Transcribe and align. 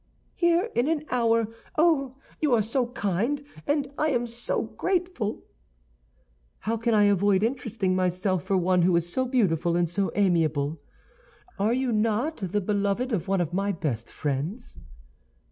"Here, 0.33 0.69
in 0.73 0.87
an 0.87 1.03
hour. 1.11 1.47
Oh, 1.77 2.15
you 2.39 2.55
are 2.55 2.63
so 2.63 2.87
kind, 2.87 3.43
and 3.67 3.87
I 3.99 4.07
am 4.09 4.25
so 4.25 4.63
grateful!" 4.63 5.43
"How 6.61 6.75
can 6.75 6.95
I 6.95 7.03
avoid 7.03 7.43
interesting 7.43 7.95
myself 7.95 8.41
for 8.43 8.57
one 8.57 8.81
who 8.81 8.95
is 8.95 9.07
so 9.13 9.27
beautiful 9.27 9.75
and 9.75 9.87
so 9.87 10.11
amiable? 10.15 10.81
Are 11.59 11.73
you 11.75 11.91
not 11.91 12.37
the 12.37 12.61
beloved 12.61 13.11
of 13.11 13.27
one 13.27 13.41
of 13.41 13.53
my 13.53 13.71
best 13.71 14.11
friends?" 14.11 14.75